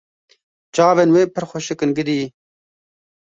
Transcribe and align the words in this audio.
Çavên 0.75 1.09
wê 1.15 1.23
pir 1.33 1.45
xweşik 1.49 1.79
in 1.85 1.91
gidî. 1.97 2.21